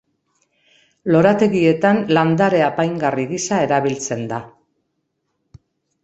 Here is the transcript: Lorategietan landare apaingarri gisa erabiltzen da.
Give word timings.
Lorategietan 1.15 1.99
landare 2.17 2.61
apaingarri 2.67 3.25
gisa 3.33 3.59
erabiltzen 3.67 4.25
da. 4.33 4.41